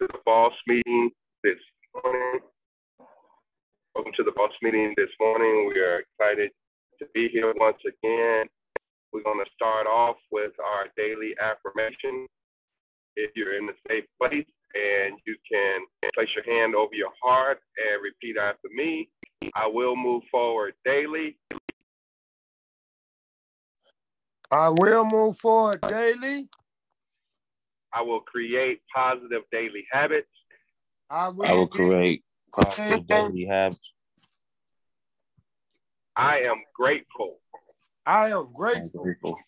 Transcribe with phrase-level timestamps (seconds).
[0.00, 1.10] to the boss meeting
[1.44, 1.58] this
[1.92, 2.40] morning.
[3.94, 5.70] Welcome to the boss meeting this morning.
[5.74, 6.52] We are excited
[7.00, 8.46] to be here once again.
[9.12, 12.26] We're going to start off with our daily affirmation.
[13.16, 15.80] If you're in a safe place and you can
[16.14, 19.10] place your hand over your heart and repeat after me,
[19.54, 21.36] I will move forward daily.
[24.50, 26.48] I will move forward daily.
[27.92, 30.28] I will create positive daily habits.
[31.08, 33.80] I will, I will create positive daily habits.
[36.16, 37.38] I am grateful.
[38.06, 39.02] I am I'm grateful.
[39.02, 39.38] grateful.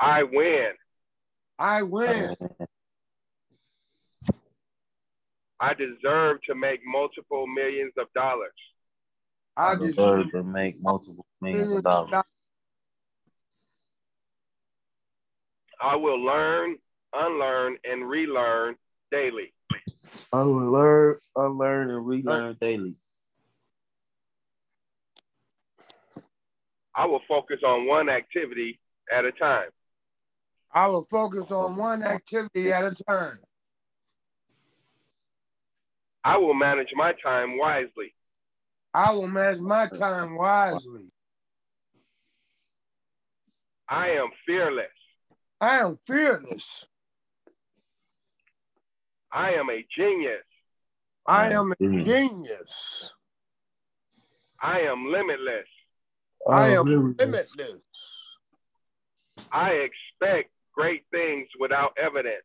[0.00, 0.70] I win.
[1.58, 2.36] I win.
[5.60, 8.52] I deserve to make multiple millions of dollars.
[9.56, 12.22] I I deserve deserve to make multiple millions of dollars.
[15.80, 16.76] I will learn,
[17.12, 18.76] unlearn, and relearn
[19.10, 19.52] daily.
[20.32, 22.94] I will learn, unlearn, and relearn daily.
[26.94, 28.80] I will focus on one activity
[29.12, 29.68] at a time.
[30.72, 33.38] I will focus on one activity at a time.
[36.24, 38.14] I will manage my time wisely.
[38.92, 41.12] I will manage my time wisely.
[43.88, 44.97] I am fearless.
[45.60, 46.86] I am fearless.
[49.32, 50.44] I am a genius.
[51.26, 52.08] I am a Genius.
[52.08, 53.12] genius.
[54.62, 55.66] I am limitless.
[56.48, 57.54] I am limitless.
[59.52, 62.44] I expect great things without evidence.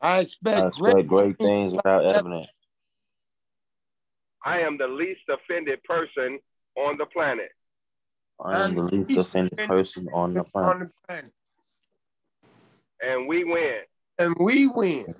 [0.00, 1.06] I I expect expect great.
[1.06, 2.48] great things without evidence.
[4.44, 6.40] I am the least offended person
[6.76, 7.50] on the planet.
[8.44, 11.32] I am the least offended person on the on planet.
[13.02, 13.18] The planet.
[13.18, 13.80] And we win.
[14.18, 15.14] And we win.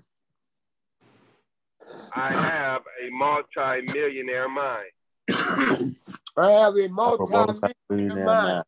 [2.15, 4.91] I have a multi-millionaire mind.
[6.37, 8.65] I have a I propose multi to read that mind.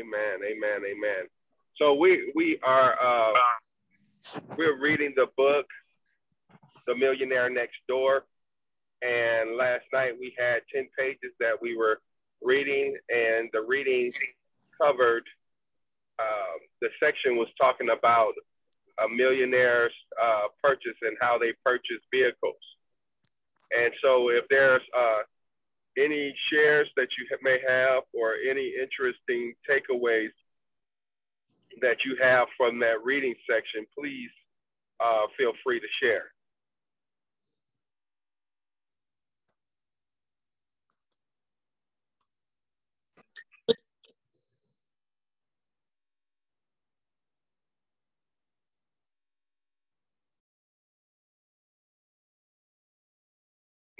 [0.00, 0.38] Amen.
[0.50, 0.80] Amen.
[0.90, 1.26] Amen.
[1.76, 3.32] So we we are uh
[4.56, 5.66] we're reading the book
[6.86, 8.24] The Millionaire Next Door.
[9.02, 12.00] And last night we had 10 pages that we were
[12.40, 14.12] reading, and the reading
[14.80, 15.24] covered
[16.18, 18.32] um, the section was talking about
[19.04, 22.60] a millionaire's uh, purchase and how they purchase vehicles.
[23.72, 25.22] And so if there's uh,
[25.96, 30.32] any shares that you may have or any interesting takeaways
[31.80, 34.30] that you have from that reading section, please
[35.00, 36.32] uh, feel free to share.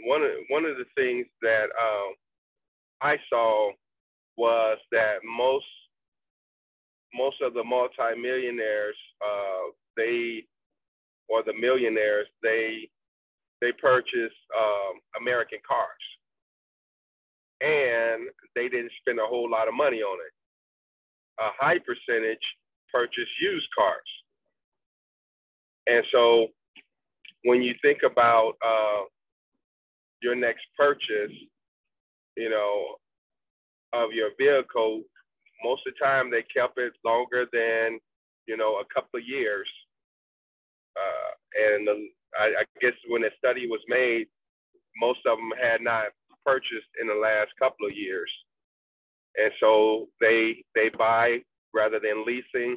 [0.04, 2.14] One of, one of the things that um,
[3.00, 3.72] I saw
[4.36, 5.66] was that most
[7.14, 10.44] most of the multimillionaires, uh, they
[11.28, 12.88] or the millionaires, they
[13.60, 16.04] they purchase um, American cars,
[17.60, 20.32] and they didn't spend a whole lot of money on it.
[21.42, 22.42] A high percentage
[22.92, 24.10] purchase used cars,
[25.86, 26.48] and so
[27.44, 29.04] when you think about uh,
[30.22, 31.32] your next purchase,
[32.36, 32.96] you know,
[33.92, 35.02] of your vehicle,
[35.64, 37.98] most of the time they kept it longer than,
[38.46, 39.68] you know, a couple of years.
[40.96, 44.26] Uh, and the, I, I guess when the study was made,
[44.96, 46.06] most of them had not
[46.44, 48.30] purchased in the last couple of years.
[49.36, 51.38] And so they they buy
[51.72, 52.76] rather than leasing.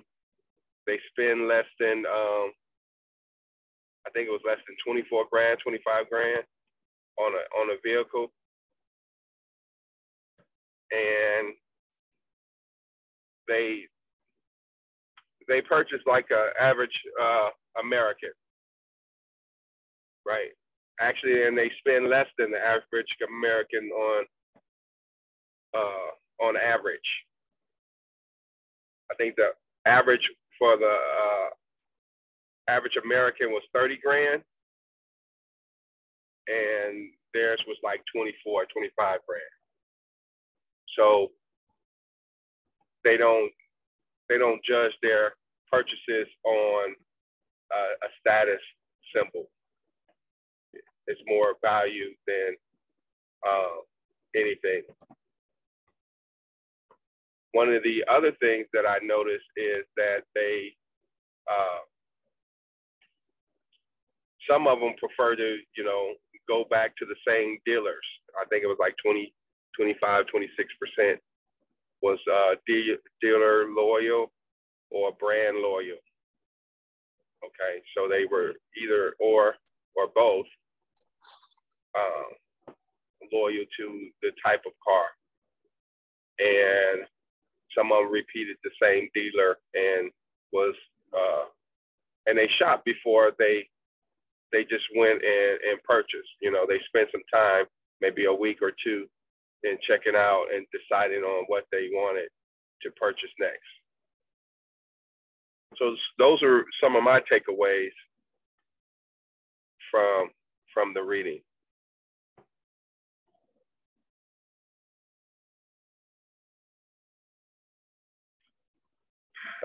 [0.87, 2.51] They spend less than um,
[4.07, 6.43] I think it was less than 24 grand, 25 grand
[7.19, 8.31] on a on a vehicle.
[10.91, 11.53] And
[13.47, 13.83] they
[15.47, 17.49] they purchase like a average uh,
[17.81, 18.31] American,
[20.25, 20.49] right?
[20.99, 24.25] Actually, and they spend less than the average American on
[25.75, 26.99] uh, on average.
[29.11, 29.49] I think the
[29.85, 30.27] average
[30.57, 31.49] for the uh,
[32.69, 34.41] average American was 30 grand,
[36.47, 39.41] and theirs was like 24, 25 grand.
[40.97, 41.29] So
[43.03, 43.51] they don't
[44.29, 45.33] they don't judge their
[45.71, 46.95] purchases on
[47.75, 48.61] uh, a status
[49.15, 49.49] symbol.
[51.07, 52.55] It's more value than
[53.47, 53.81] uh,
[54.35, 54.83] anything.
[57.55, 60.75] one of the other things that I noticed is that they,
[61.49, 61.87] uh,
[64.49, 66.13] some of them prefer to, you know,
[66.47, 68.05] go back to the same dealers.
[68.39, 69.33] I think it was like 20,
[69.77, 71.17] 25, 26%
[72.01, 74.31] was uh, de- dealer loyal
[74.91, 75.97] or brand loyal.
[77.43, 79.55] Okay, so they were either or
[79.95, 80.45] or both
[81.97, 82.75] um,
[83.31, 85.05] loyal to the type of car.
[86.39, 87.05] And
[87.77, 90.11] some of them repeated the same dealer and
[90.51, 90.75] was
[91.13, 91.45] uh,
[92.25, 93.67] and they shopped before they
[94.55, 96.31] they just went and, and purchased.
[96.41, 97.65] You know, they spent some time,
[98.01, 99.07] maybe a week or two,
[99.65, 102.29] in checking out and deciding on what they wanted
[102.83, 103.67] to purchase next.
[105.77, 107.91] So those are some of my takeaways
[109.91, 110.29] from
[110.73, 111.41] from the reading.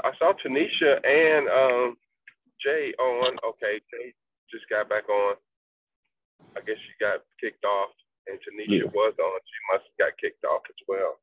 [0.04, 1.96] I saw Tanisha and um,
[2.64, 3.36] Jay on.
[3.50, 3.80] Okay,
[4.50, 5.36] just got back on.
[6.56, 7.90] I guess she got kicked off,
[8.26, 8.90] and Tanisha yeah.
[8.94, 9.40] was on.
[9.44, 11.18] She must have got kicked off as well.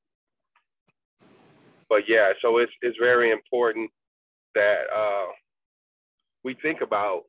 [1.90, 3.90] But yeah, so it's it's very important
[4.56, 5.32] that uh,
[6.44, 7.24] we think about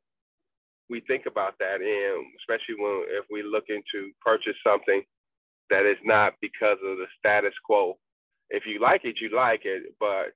[0.89, 5.03] we think about that, and especially when if we looking to purchase something
[5.69, 7.97] that is not because of the status quo.
[8.49, 10.33] If you like it, you like it, but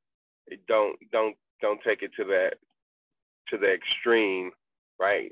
[0.67, 2.53] don't don't don't take it to that
[3.49, 4.51] to the extreme,
[4.99, 5.31] right?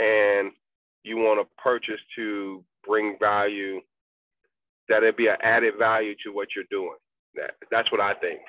[0.00, 0.52] And
[1.04, 3.80] you want to purchase to bring value
[4.88, 6.96] that it be an added value to what you're doing.
[7.36, 8.40] That that's what I think.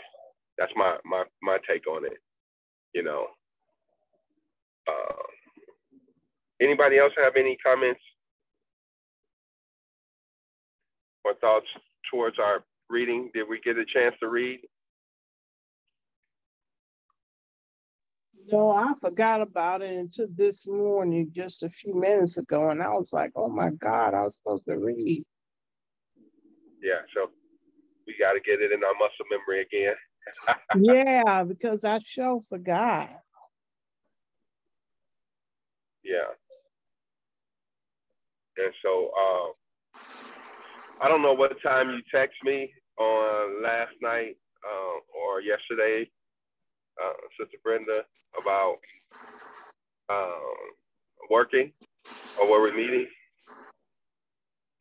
[0.57, 2.17] That's my my my take on it.
[2.93, 3.27] You know.
[4.87, 5.23] Uh,
[6.61, 8.01] anybody else have any comments
[11.25, 11.67] or thoughts
[12.11, 13.29] towards our reading?
[13.33, 14.59] Did we get a chance to read?
[18.49, 22.89] No, I forgot about it until this morning, just a few minutes ago, and I
[22.89, 25.23] was like, "Oh my God, I was supposed to read."
[26.81, 27.29] Yeah, so
[28.07, 29.95] we got to get it in our muscle memory again.
[31.25, 33.09] yeah, because I sure forgot.
[36.03, 36.33] Yeah.
[38.57, 39.53] And so um,
[41.01, 44.35] I don't know what time you text me on last night
[44.65, 46.09] uh, or yesterday
[47.03, 48.05] uh, Sister Brenda
[48.39, 48.77] about
[50.09, 50.55] um,
[51.29, 51.71] working
[52.39, 53.07] or were we meeting?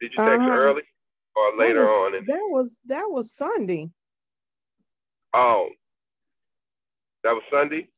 [0.00, 0.82] Did you text uh, early
[1.37, 2.14] or later was, on?
[2.17, 3.90] In- that was that was Sunday.
[5.34, 5.69] Oh,
[7.25, 7.88] that was Sunday.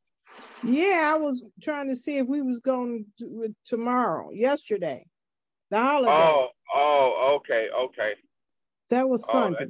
[0.63, 4.31] Yeah, I was trying to see if we was going to, tomorrow.
[4.31, 5.05] Yesterday,
[5.71, 6.11] the holiday.
[6.11, 8.13] Oh, oh, okay, okay.
[8.89, 9.67] That was Sunday.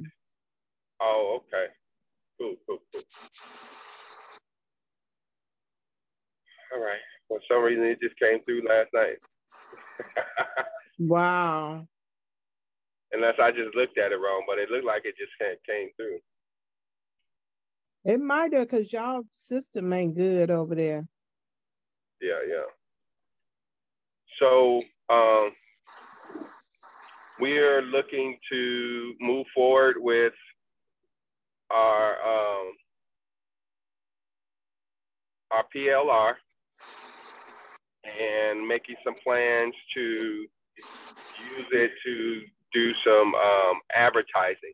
[1.00, 1.72] Oh, oh okay.
[2.38, 3.02] Cool, cool, cool.
[6.74, 7.00] All right.
[7.28, 9.16] For some reason, it just came through last night.
[10.98, 11.86] wow.
[13.12, 16.18] Unless I just looked at it wrong, but it looked like it just came through.
[18.04, 21.06] It might have, because y'all system ain't good over there.
[22.20, 22.66] Yeah, yeah.
[24.38, 25.52] So um,
[27.40, 30.34] we are looking to move forward with
[31.70, 32.72] our um,
[35.52, 36.34] our PLR
[38.04, 40.46] and making some plans to
[41.56, 42.42] use it to
[42.72, 44.72] do some um, advertising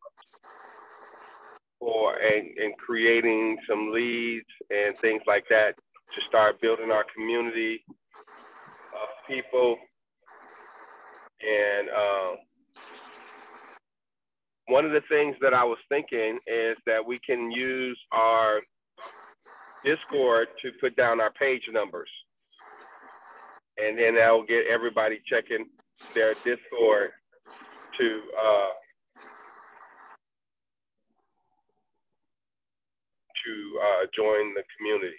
[1.78, 5.74] for and, and creating some leads and things like that
[6.12, 7.84] to start building our community
[9.02, 9.76] of people.
[11.40, 12.36] And um,
[14.66, 18.60] one of the things that I was thinking is that we can use our
[19.84, 22.10] Discord to put down our page numbers
[23.82, 25.66] and then that'll get everybody checking
[26.14, 27.10] their Discord
[27.98, 28.68] to uh,
[33.44, 35.16] to uh, join the community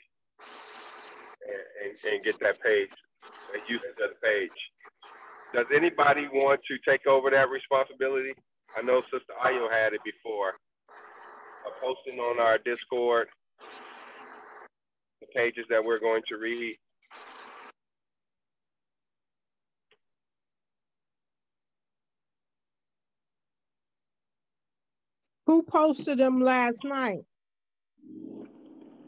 [1.47, 2.89] and, and, and, get that page
[3.53, 4.49] and use that page.
[5.53, 8.33] Does anybody want to take over that responsibility?
[8.77, 10.53] I know Sister Ayo had it before.
[11.65, 13.27] Uh, posting on our Discord
[15.19, 16.75] the pages that we're going to read
[25.61, 27.23] Who posted them last night?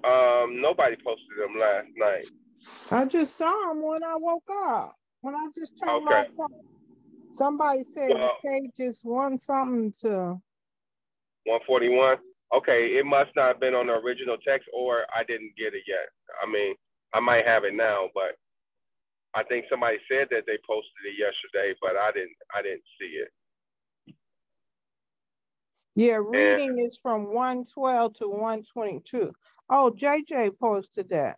[0.04, 2.28] Um, nobody posted them last night.
[2.92, 4.94] I just saw them when I woke up.
[5.22, 6.06] When I just turned okay.
[6.06, 6.62] my phone.
[7.32, 10.38] Somebody said well, the page is one something to
[11.46, 12.18] 141.
[12.56, 15.82] Okay, it must not have been on the original text, or I didn't get it
[15.88, 16.06] yet.
[16.44, 16.76] I mean,
[17.16, 18.38] I might have it now, but
[19.34, 22.38] I think somebody said that they posted it yesterday, but I didn't.
[22.54, 23.34] I didn't see it.
[25.96, 29.32] Yeah, reading is from one twelve to one twenty-two.
[29.70, 31.38] Oh, JJ posted that.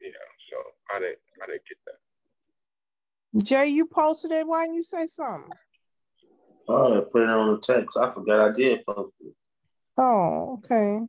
[0.00, 0.10] Yeah,
[0.50, 0.56] so
[0.94, 1.18] I didn't.
[1.42, 3.44] I didn't get that.
[3.44, 4.46] Jay, you posted it.
[4.46, 5.50] Why didn't you say something?
[6.68, 7.98] Oh, I put it on the text.
[7.98, 9.34] I forgot I did post it.
[9.96, 11.00] Oh, okay.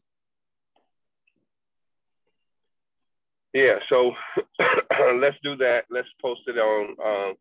[3.53, 4.11] Yeah, so
[5.15, 5.85] let's do that.
[5.89, 7.35] Let's post it on um,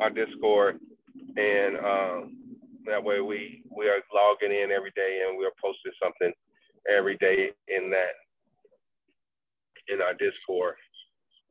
[0.00, 0.78] our Discord,
[1.36, 2.36] and um,
[2.86, 6.32] that way we we are logging in every day, and we're posting something
[6.88, 8.14] every day in that
[9.88, 10.74] in our Discord.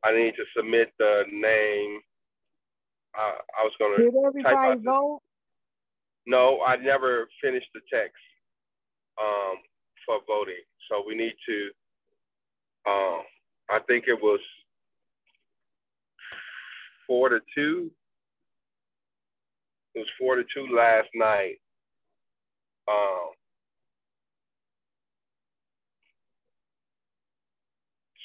[0.04, 2.00] I need to submit the name.
[3.16, 3.96] Uh, I was gonna.
[3.98, 5.20] Did everybody vote?
[6.26, 8.16] No, I never finished the text
[9.20, 9.56] um,
[10.06, 11.70] for voting, so we need to.
[12.88, 13.22] Um,
[13.70, 14.40] I think it was
[17.06, 17.90] four to two.
[19.94, 21.56] It was four to two last night.
[22.88, 23.30] Um,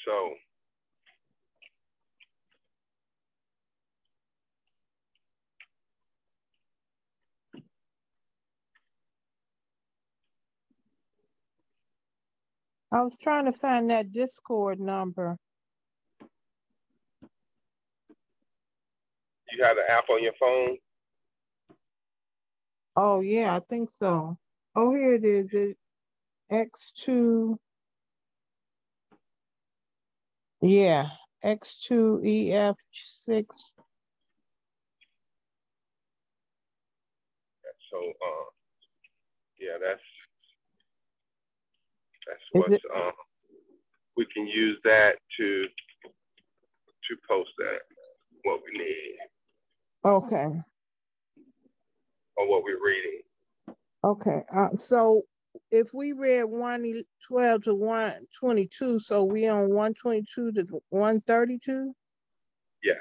[0.06, 0.34] so
[12.92, 15.36] I was trying to find that Discord number.
[19.52, 20.76] you have the app on your phone.
[22.96, 24.38] Oh, yeah, I think so.
[24.74, 25.52] Oh, here it is.
[25.52, 25.76] It
[26.50, 27.56] X2.
[30.60, 31.04] Yeah,
[31.44, 33.46] X2EF6.
[37.90, 38.44] So, uh,
[39.60, 40.00] yeah, that's
[42.26, 43.12] that's what's it- um,
[44.16, 45.66] we can use that to
[46.04, 47.78] to post that
[48.44, 49.18] what we need
[50.04, 50.48] Okay,
[52.38, 53.20] or what we're reading.
[54.04, 54.42] okay.
[54.54, 55.22] Uh, so
[55.70, 61.92] if we read 112 to 122, so we on 122 to 132?
[62.82, 62.96] Yes.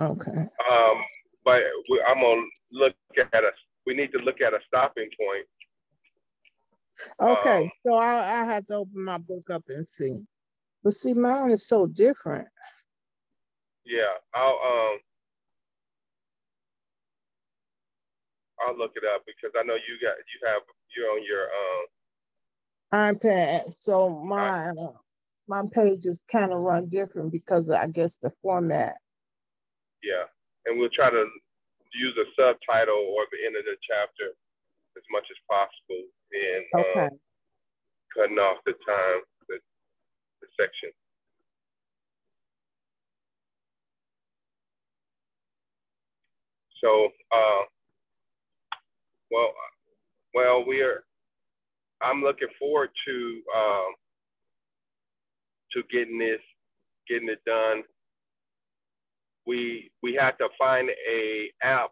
[0.00, 0.30] Okay.
[0.30, 0.96] Um,
[1.44, 3.50] but we, I'm gonna look at a.
[3.86, 5.46] We need to look at a stopping point.
[7.20, 10.26] Okay, Um, so I, I have to open my book up and see.
[10.84, 12.48] But see, mine is so different.
[13.84, 14.98] Yeah, I'll um.
[18.66, 20.62] I'll look it up because I know you got you have
[20.96, 21.84] you're on your um
[22.92, 24.92] iPad, so my uh,
[25.48, 28.96] my pages kind of run different because of, I guess the format.
[30.02, 30.24] yeah,
[30.66, 31.24] and we'll try to
[31.94, 34.32] use a subtitle or the end of the chapter
[34.96, 37.08] as much as possible and Okay.
[37.12, 37.20] um,
[38.16, 39.58] cutting off the time the,
[40.42, 40.90] the section.
[46.82, 47.62] So uh,
[49.30, 49.52] well
[50.34, 51.04] well we are
[52.02, 53.94] I'm looking forward to um,
[55.72, 56.40] to getting this
[57.08, 57.82] getting it done.
[59.46, 61.90] We we had to find a app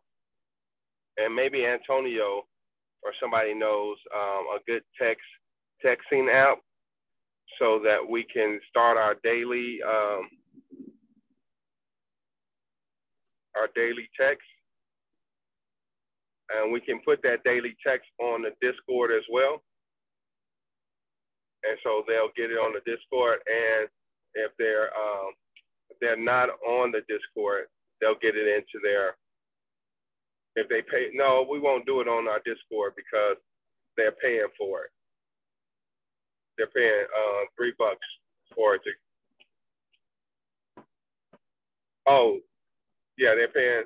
[1.18, 2.44] and maybe Antonio
[3.02, 5.24] or somebody knows um, a good text
[5.84, 6.58] texting app
[7.60, 10.28] so that we can start our daily um,
[13.56, 14.44] our daily text
[16.56, 19.62] and we can put that daily text on the discord as well
[21.64, 23.88] and so they'll get it on the discord and
[24.34, 25.32] if they're um,
[25.90, 27.66] if they're not on the Discord,
[28.00, 29.16] they'll get it into their.
[30.56, 33.36] If they pay, no, we won't do it on our Discord because
[33.96, 34.90] they're paying for it.
[36.56, 38.06] They're paying uh, three bucks
[38.54, 38.90] for it to.
[42.08, 42.38] Oh,
[43.16, 43.84] yeah, they're paying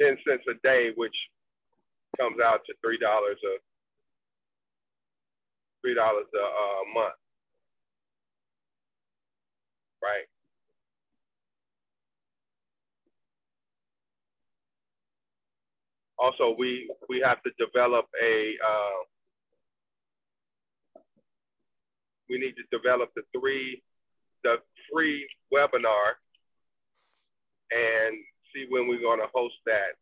[0.00, 1.16] ten cents a day, which
[2.18, 3.56] comes out to three dollars a
[5.82, 7.14] three dollars a uh, month
[10.02, 10.26] right?
[16.18, 18.54] Also, we we have to develop a.
[18.64, 19.00] Uh,
[22.30, 23.82] we need to develop the three,
[24.42, 24.56] the
[24.90, 26.18] free webinar,
[27.70, 28.16] and
[28.56, 30.00] see when we're going to host that.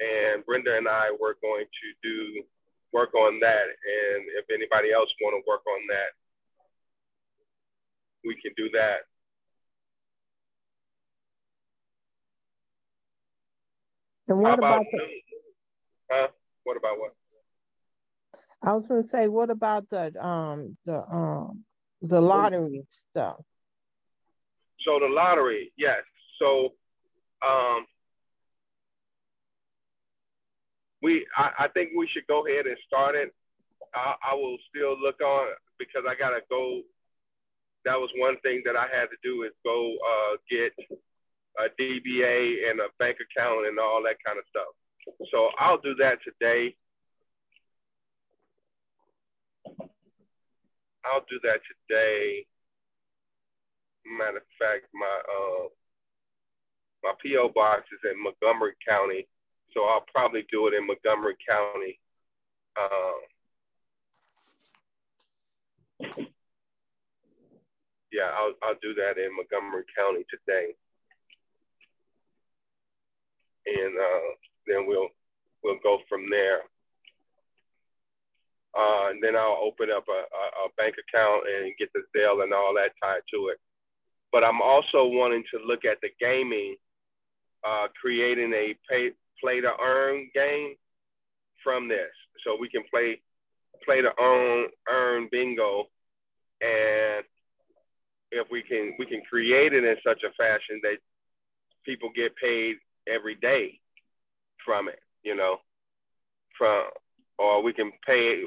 [0.00, 2.42] And Brenda and I were going to do
[2.92, 6.14] work on that, and if anybody else want to work on that,
[8.24, 8.98] we can do that.
[14.28, 14.98] And How what about about the.
[16.10, 16.28] Huh?
[16.64, 17.14] What about what?
[18.62, 21.64] I was gonna say, what about the, um, the, um,
[22.00, 23.40] the lottery stuff?
[24.86, 26.02] So the lottery, yes.
[26.38, 26.74] So
[27.44, 27.86] um
[31.02, 33.34] we I, I think we should go ahead and start it.
[33.94, 36.80] I, I will still look on because I gotta go.
[37.84, 40.72] That was one thing that I had to do is go uh, get
[41.60, 44.72] a DBA and a bank account and all that kind of stuff.
[45.30, 46.74] So I'll do that today.
[51.04, 52.46] I'll do that today.
[54.06, 55.68] Matter of fact, my uh,
[57.04, 59.28] my PO box is in Montgomery County,
[59.72, 62.00] so I'll probably do it in Montgomery County.
[62.80, 63.20] Um,
[68.10, 70.72] yeah, I'll I'll do that in Montgomery County today,
[73.66, 74.30] and uh,
[74.66, 75.12] then we'll
[75.62, 76.62] we'll go from there.
[78.74, 82.42] Uh, and then I'll open up a, a, a bank account and get the Zelle
[82.42, 83.58] and all that tied to it.
[84.32, 86.74] But I'm also wanting to look at the gaming,
[87.66, 90.74] uh, creating a pay, play to earn game
[91.62, 92.10] from this,
[92.44, 93.20] so we can play
[93.84, 95.84] play to earn earn bingo,
[96.60, 97.24] and
[98.30, 100.96] if we can we can create it in such a fashion that
[101.84, 102.76] people get paid
[103.08, 103.78] every day
[104.64, 105.58] from it, you know,
[106.56, 106.84] from
[107.38, 108.44] or we can pay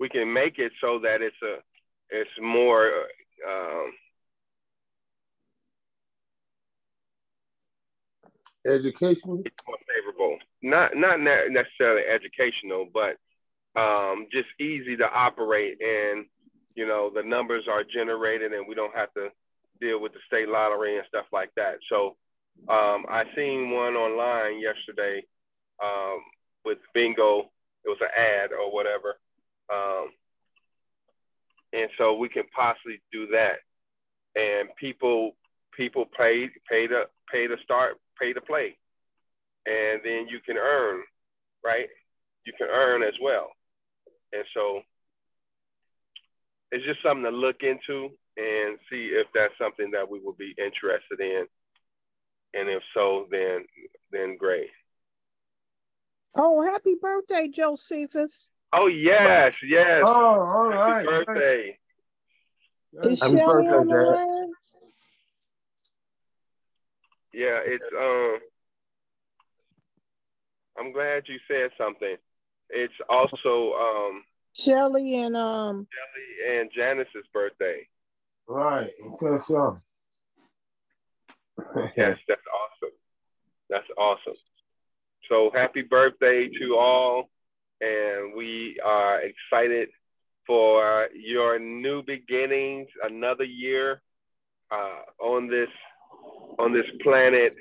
[0.00, 1.56] we can make it so that it's a
[2.10, 2.90] it's more
[3.48, 3.92] um,
[8.66, 9.44] Education.
[9.66, 10.38] more favorable.
[10.62, 13.18] Not not ne- necessarily educational, but
[13.78, 16.26] um, just easy to operate, and
[16.74, 19.28] you know the numbers are generated, and we don't have to
[19.80, 21.74] deal with the state lottery and stuff like that.
[21.90, 22.16] So
[22.68, 25.24] um, I seen one online yesterday
[25.82, 26.20] um,
[26.64, 27.50] with bingo.
[27.84, 29.16] It was an ad or whatever,
[29.70, 30.08] um,
[31.74, 33.56] and so we can possibly do that.
[34.36, 35.32] And people
[35.76, 38.76] people pay pay to pay to start pay to play,
[39.66, 41.02] and then you can earn,
[41.64, 41.88] right?
[42.46, 43.50] You can earn as well,
[44.32, 44.82] and so
[46.72, 50.54] it's just something to look into and see if that's something that we would be
[50.58, 51.46] interested in,
[52.54, 53.64] and if so, then
[54.10, 54.70] then great.
[56.36, 58.50] Oh, happy birthday, Josephus.
[58.72, 60.02] Oh yes, yes.
[60.04, 61.06] Oh, all Happy right.
[61.26, 61.78] birthday.
[63.02, 64.33] Happy Shelly on birthday, Dad.
[67.34, 68.38] Yeah, it's um.
[70.78, 72.16] I'm glad you said something.
[72.70, 77.86] It's also um Shelly and, um, Kelly and Janice's birthday.
[78.46, 78.90] Right.
[79.14, 79.78] Okay, so.
[81.96, 82.94] Yes, that's awesome.
[83.68, 84.34] That's awesome.
[85.28, 87.30] So happy birthday to all,
[87.80, 89.88] and we are excited
[90.46, 94.02] for your new beginnings, another year
[94.70, 95.70] uh, on this
[96.58, 97.54] on this planet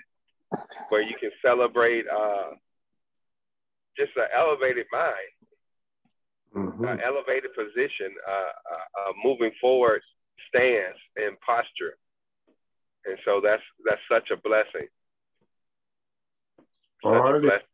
[0.89, 2.51] where you can celebrate uh,
[3.97, 5.31] just an elevated mind,
[6.55, 6.91] Mhm.
[6.93, 10.01] an elevated position, uh, uh, uh, moving forward
[10.49, 11.97] stance and posture,
[13.05, 14.87] and so that's that's such a blessing.
[17.01, 17.41] Such a Alrighty.
[17.41, 17.67] blessing.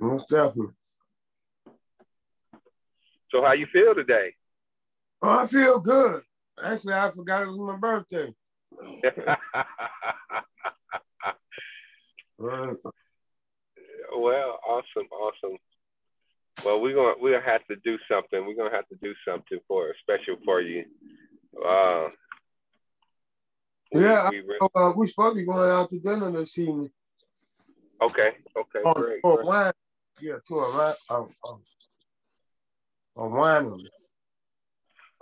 [0.00, 0.74] Most definitely.
[3.30, 4.34] So how you feel today?
[5.22, 6.22] Oh, I feel good.
[6.62, 8.34] Actually, I forgot it was my birthday.
[12.36, 12.76] Right.
[14.18, 15.56] well, awesome, awesome.
[16.64, 18.44] Well, we're gonna we're gonna have to do something.
[18.44, 20.84] We're gonna have to do something for special for you.
[21.64, 22.08] Uh,
[23.92, 26.58] we- Yeah, we re- So, uh, we're supposed to be going out to dinner this
[26.58, 26.90] evening.
[28.02, 29.20] okay, okay, Oh, great.
[29.24, 29.46] a great.
[29.46, 29.72] wine.
[30.20, 30.94] Yeah, to a wine.
[31.10, 31.60] Oh, oh.
[33.16, 33.86] A winery.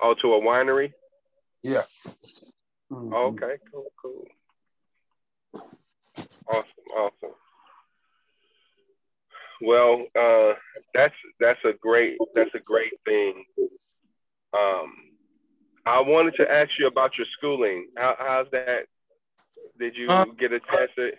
[0.01, 0.93] Oh, to a winery.
[1.63, 1.83] Yeah.
[2.91, 3.13] Mhm.
[3.13, 4.27] Okay, cool, cool.
[6.49, 7.35] Awesome, awesome.
[9.61, 10.55] Well, uh,
[10.93, 13.45] that's that's a great that's a great thing.
[14.53, 14.93] Um,
[15.87, 17.89] I wanted to ask you about your schooling.
[17.97, 18.87] How, how's that?
[19.79, 21.13] Did you Uh, get a chance to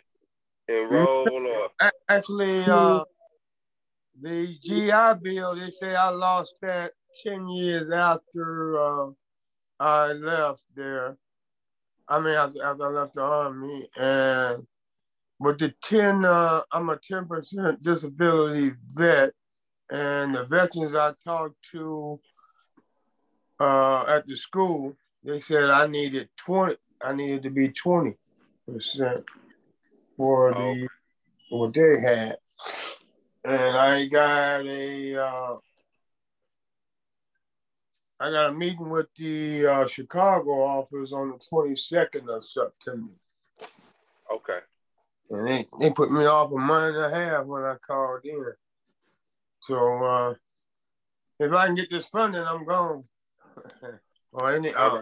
[0.68, 1.70] enroll or?
[2.10, 3.04] Actually, uh,
[4.22, 6.92] the GI Bill, they say I lost that
[7.24, 9.12] 10 years after uh,
[9.84, 11.18] I left there.
[12.08, 13.88] I mean, after, after I left the Army.
[13.98, 14.66] And
[15.40, 19.34] with the 10, uh, I'm a 10% disability vet.
[19.90, 22.20] And the veterans I talked to
[23.60, 28.16] uh, at the school, they said I needed 20, I needed to be 20%.
[30.16, 30.88] for Oh, the
[31.50, 32.38] for what they had,
[33.44, 35.56] and I got a uh,
[38.20, 43.14] I got a meeting with the uh, Chicago office on the twenty second of September,
[44.32, 44.60] Okay.
[45.30, 48.54] and they they put me off a month and a half when I called in.
[49.62, 50.34] So uh,
[51.40, 53.04] if I can get this funding, I'm gone,
[54.32, 55.02] or any uh,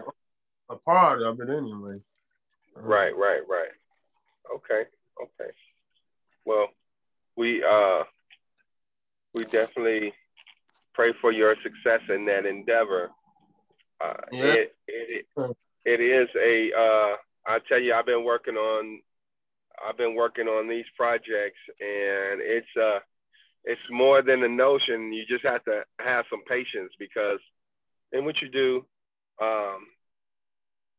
[0.70, 2.00] a part of it anyway.
[2.74, 3.68] Right, right, right.
[4.54, 4.84] Okay,
[5.22, 5.50] okay.
[6.44, 6.68] Well,
[7.36, 8.04] we uh
[9.34, 10.12] we definitely
[10.94, 13.10] pray for your success in that endeavor.
[14.00, 14.44] Uh Yeah.
[14.44, 15.26] it, it
[15.84, 19.00] it is a uh I tell you I've been working on
[19.86, 23.00] I've been working on these projects and it's uh
[23.64, 25.12] it's more than a notion.
[25.12, 27.38] You just have to have some patience because
[28.12, 28.84] in what you do,
[29.40, 29.86] um,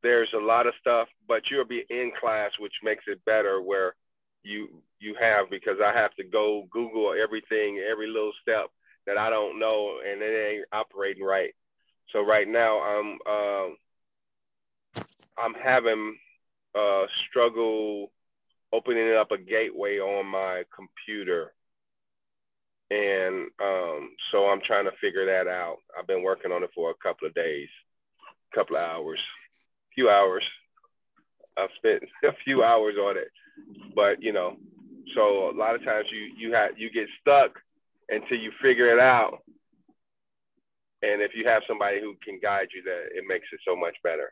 [0.02, 3.96] there's a lot of stuff, but you'll be in class, which makes it better where
[4.44, 4.68] you
[5.00, 8.70] you have because I have to go Google everything, every little step
[9.06, 11.54] that I don't know, and it ain't operating right.
[12.12, 13.78] So right now I'm um,
[15.38, 16.18] I'm having
[16.78, 18.12] uh, struggle
[18.72, 21.54] opening up a gateway on my computer,
[22.92, 25.78] and um, so I'm trying to figure that out.
[25.98, 27.70] I've been working on it for a couple of days,
[28.52, 29.20] a couple of hours
[29.94, 30.44] a few hours.
[31.58, 33.30] I've spent a few hours on it,
[33.96, 34.58] but you know,
[35.16, 37.60] so a lot of times you you have you get stuck
[38.10, 39.40] until you figure it out.
[41.02, 43.96] And if you have somebody who can guide you, that it makes it so much
[44.04, 44.32] better.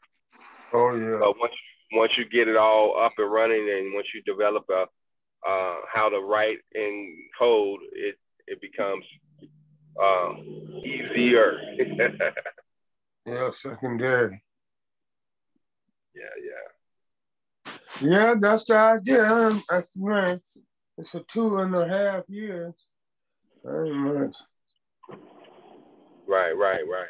[0.74, 1.18] Oh yeah.
[1.20, 1.54] But once
[1.94, 4.86] once you get it all up and running, and once you develop a
[5.48, 8.16] uh, how to write in code, it
[8.48, 9.06] it becomes
[10.02, 11.60] um, easier.
[13.24, 14.42] Yeah, secondary.
[16.16, 17.72] yeah, yeah.
[18.02, 19.52] Yeah, that's the idea.
[19.70, 20.42] That's plan.
[20.98, 22.74] It's a two and a half years.
[23.64, 24.36] Very much
[26.28, 27.08] Right, right, right.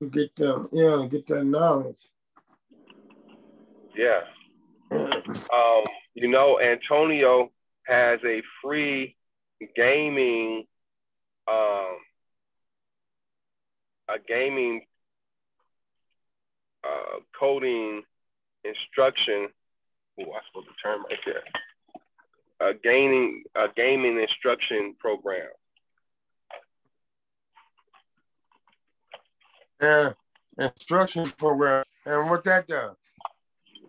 [0.00, 1.98] to get the yeah, to get that knowledge.
[3.96, 4.20] Yeah.
[5.52, 7.50] Um, you know, Antonio
[7.86, 9.16] has a free
[9.76, 10.64] gaming,
[11.48, 11.96] um,
[14.08, 14.82] a gaming
[16.84, 18.02] uh, coding
[18.64, 19.48] instruction.
[20.20, 22.70] Oh, I supposed to term right there.
[22.70, 25.48] A gaming, a gaming instruction program.
[29.84, 30.12] Yeah,
[30.58, 31.84] instruction program.
[32.06, 32.96] And what that does?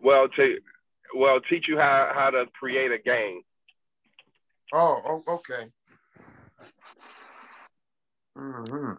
[0.03, 0.57] Well, to
[1.15, 3.41] well teach you how how to create a game.
[4.73, 5.71] Oh, okay.
[8.35, 8.93] hmm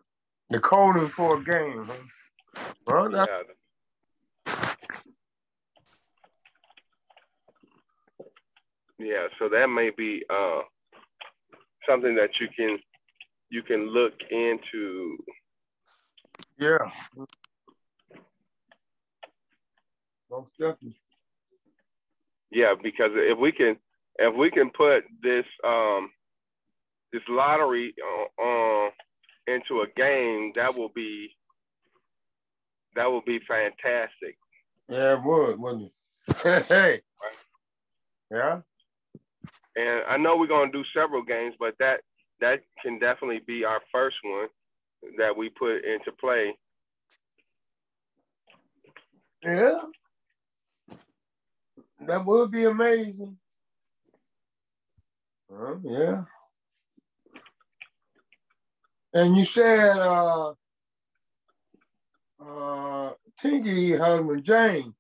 [0.49, 1.85] The coding for a game.
[1.87, 2.73] Huh?
[2.87, 3.27] Well, Yeah.
[8.99, 10.61] Yeah, so that may be uh,
[11.87, 12.79] something that you can
[13.51, 15.19] you can look into.
[16.59, 16.79] Yeah.
[20.31, 20.97] Most definitely.
[22.51, 23.77] Yeah, because if we can
[24.19, 26.11] if we can put this um,
[27.13, 28.91] this lottery uh, uh,
[29.47, 31.29] into a game, that will be
[32.95, 34.37] that will be fantastic.
[34.89, 35.93] Yeah, it would, wouldn't
[36.29, 36.67] it?
[36.69, 37.01] hey.
[38.31, 38.61] Yeah.
[39.77, 42.01] And I know we're gonna do several games, but that
[42.41, 44.49] that can definitely be our first one
[45.19, 46.57] that we put into play.
[49.45, 49.81] Yeah.
[52.07, 53.39] That would be amazing.
[55.53, 56.25] Oh, yeah.
[59.15, 60.53] And you said uh
[62.45, 64.95] uh Tinky husband James,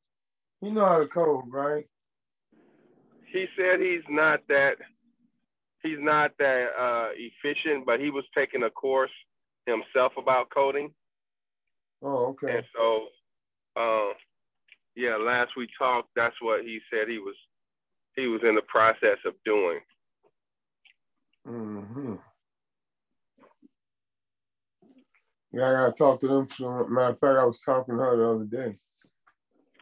[0.60, 1.86] he know how to code, right?
[3.32, 4.74] He said he's not that
[5.82, 9.10] he's not that uh, efficient, but he was taking a course
[9.66, 10.92] himself about coding,
[12.02, 12.56] Oh, okay.
[12.56, 13.06] and so
[13.76, 14.14] uh,
[14.96, 17.36] yeah, last we talked, that's what he said he was
[18.16, 19.80] he was in the process of doing.
[21.48, 22.14] Mm-hmm.
[25.52, 26.48] Yeah, I gotta talk to them.
[26.50, 28.76] So, matter of fact, I was talking to her the other day.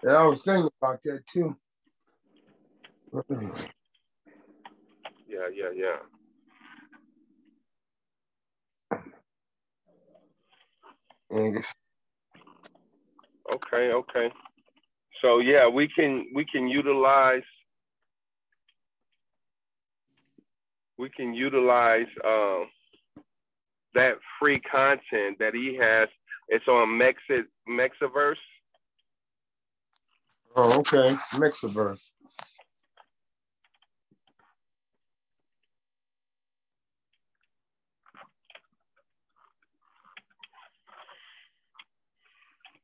[0.02, 1.56] And I was thinking about that too.
[5.28, 6.13] Yeah, yeah, yeah.
[11.30, 11.64] And
[13.54, 14.30] Okay, okay.
[15.22, 17.42] So yeah, we can we can utilize
[20.98, 22.66] we can utilize um,
[23.94, 26.08] that free content that he has.
[26.48, 28.36] It's on Mexit Mexiverse.
[30.56, 31.14] Oh, okay.
[31.34, 32.10] Mixerverse.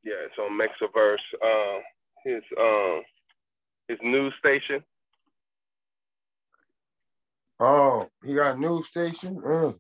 [0.05, 1.17] Yeah, it's on Mexiverse.
[1.45, 1.81] Uh,
[2.25, 3.03] his um
[3.89, 4.83] his news station.
[7.59, 9.37] Oh, he got a news station.
[9.41, 9.79] Mm.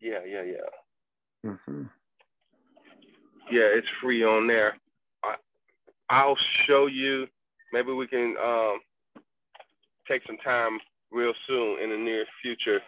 [0.00, 1.50] Yeah, yeah, yeah.
[1.66, 1.82] hmm
[3.50, 4.76] Yeah, it's free on there.
[5.22, 5.34] I
[6.10, 7.26] I'll show you.
[7.72, 8.78] Maybe we can um
[10.08, 10.78] take some time
[11.10, 12.80] real soon in the near future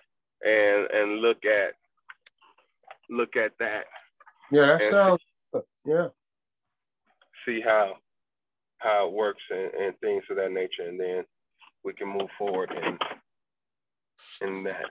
[0.45, 1.75] and and look at
[3.11, 3.85] look at that.
[4.51, 5.21] Yeah, that And- sounds.
[5.87, 6.09] Yeah.
[7.47, 7.95] see how
[8.79, 11.25] how it works and, and things of that nature, and then
[11.85, 12.99] we can move forward in
[14.49, 14.87] in that.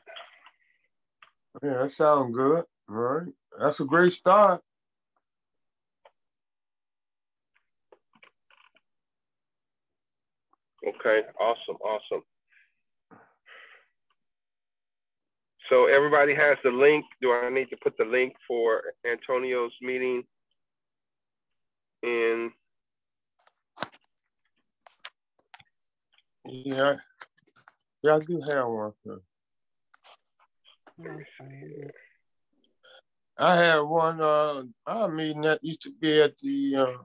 [1.64, 2.66] Yeah, that sounds good.
[2.90, 3.28] All right.
[3.60, 4.62] That's a great start.
[10.88, 12.24] Okay, awesome, awesome.
[15.70, 17.06] So everybody has the link.
[17.22, 20.24] Do I need to put the link for Antonio's meeting
[22.06, 22.52] in?
[26.46, 26.96] Yeah.
[28.04, 28.94] Yeah, I do have one.
[33.38, 37.04] I had one uh our meeting that used to be at the uh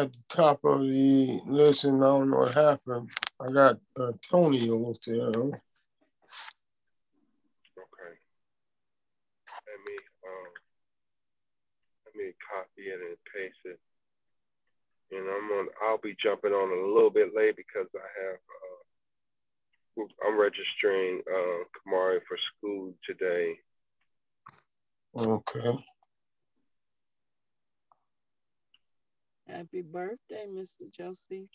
[0.00, 3.10] at the top of the listen, I don't know what happened.
[3.40, 5.28] I got uh, Tony over there.
[5.28, 5.52] Okay.
[9.66, 10.52] Let me um
[12.06, 12.14] let
[12.76, 13.78] me copy it and paste it.
[15.12, 18.38] And I'm on I'll be jumping on a little bit late because I have
[19.98, 23.54] uh I'm registering uh Kamari for school today.
[25.16, 25.84] Okay.
[29.46, 30.90] Happy birthday, Mr.
[30.92, 31.48] Joseph.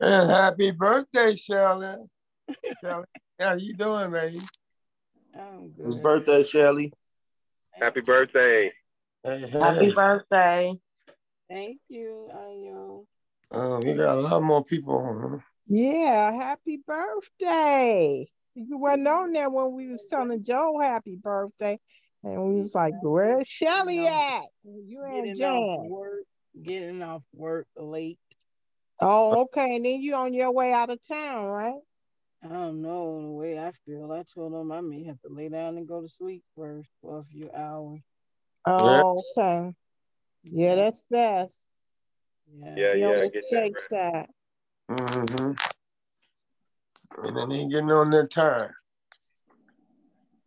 [0.00, 1.96] And happy birthday, Shelly.
[2.84, 3.04] Shelly,
[3.40, 4.38] how you doing, man?
[5.34, 6.02] I'm His good.
[6.02, 6.92] birthday, Shelly.
[7.72, 8.70] Happy birthday.
[9.28, 10.72] Hey, Happy birthday.
[11.50, 13.04] Thank you, Ayo.
[13.52, 15.42] Uh, you got a lot more people on.
[15.66, 18.26] Yeah, happy birthday.
[18.54, 21.78] You wasn't on there when we was telling Joe happy birthday.
[22.24, 24.44] And we was like, where's Shelly at?
[24.64, 25.90] You and Getting Jan.
[25.90, 26.24] work,
[26.62, 28.18] getting off work late.
[28.98, 29.76] Oh, okay.
[29.76, 31.80] And then you on your way out of town, right?
[32.42, 34.10] I don't know the way I feel.
[34.10, 37.18] I told them I may have to lay down and go to sleep first for
[37.18, 38.00] a few hours.
[38.70, 39.74] Oh, okay.
[40.44, 41.66] Yeah, that's best.
[42.52, 42.74] Yeah.
[42.76, 43.76] Yeah, Be yeah, the get that right.
[43.90, 44.28] side.
[44.90, 45.52] Mm-hmm.
[47.24, 48.70] And then they getting on their time.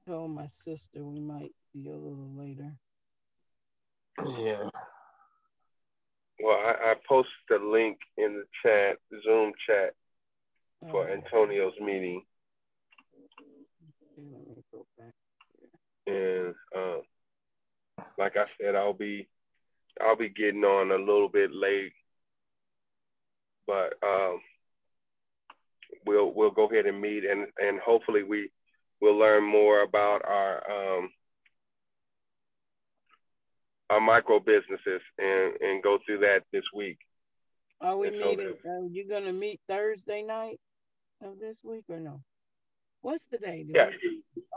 [0.08, 2.74] Told my sister we might be a little later.
[4.40, 4.70] Yeah.
[6.44, 9.94] Well, I, I posted the link in the chat, Zoom chat
[10.90, 12.24] for Oh, Antonio's meeting.
[13.16, 15.14] okay, let me go back.
[16.08, 17.02] and um,
[18.18, 19.28] like I said, I'll be
[20.02, 21.94] I'll be getting on a little bit late,
[23.68, 24.40] but um,
[26.06, 28.50] we'll we'll go ahead and meet and and hopefully we
[29.02, 31.10] will learn more about our um,
[33.90, 36.98] our micro businesses and and go through that this week.
[37.82, 38.54] Are we meeting?
[38.66, 40.60] Are you gonna meet Thursday night
[41.22, 42.22] of this week or no?
[43.02, 43.66] What's the day?
[43.68, 43.90] Yeah,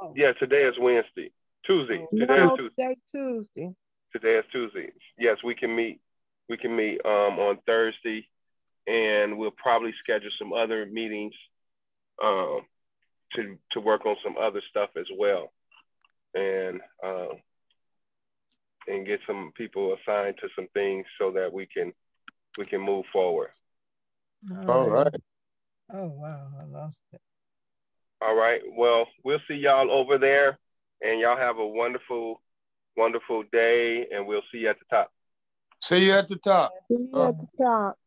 [0.00, 0.32] Oh, yeah.
[0.38, 1.30] Today is Wednesday,
[1.66, 2.06] Tuesday.
[2.12, 2.16] Oh.
[2.16, 2.68] Today is Tuesday.
[2.76, 3.74] today Tuesday.
[4.12, 4.92] Today is Tuesday.
[5.18, 6.00] Yes, we can meet.
[6.48, 8.28] We can meet um, on Thursday,
[8.86, 11.32] and we'll probably schedule some other meetings
[12.22, 12.60] um,
[13.34, 15.52] to to work on some other stuff as well,
[16.34, 17.40] and um,
[18.86, 21.92] and get some people assigned to some things so that we can
[22.58, 23.50] we can move forward.
[24.68, 25.14] All right.
[25.92, 27.20] Oh wow, I lost it.
[28.20, 28.60] All right.
[28.76, 30.58] Well, we'll see y'all over there,
[31.04, 32.40] and y'all have a wonderful,
[32.96, 35.12] wonderful day, and we'll see you at the top.
[35.82, 36.72] See you at the top.
[36.88, 37.98] See you at the top.